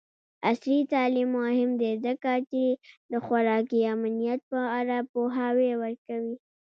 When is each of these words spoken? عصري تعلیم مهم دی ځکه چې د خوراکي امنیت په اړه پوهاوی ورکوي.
عصري 0.47 0.77
تعلیم 0.93 1.29
مهم 1.39 1.71
دی 1.81 1.91
ځکه 2.05 2.31
چې 2.49 2.63
د 3.11 3.13
خوراکي 3.25 3.79
امنیت 3.95 4.39
په 4.51 4.59
اړه 4.79 4.97
پوهاوی 5.11 5.71
ورکوي. 5.83 6.35